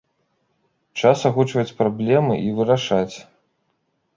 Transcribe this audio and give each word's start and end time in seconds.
Час 1.01 1.17
агучваць 1.29 1.73
праблемы 1.81 2.33
і 2.49 2.57
вырашаць. 2.61 3.15